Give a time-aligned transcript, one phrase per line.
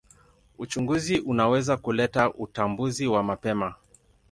[0.57, 3.75] Uchunguzi unaweza kuleta utambuzi wa mapema.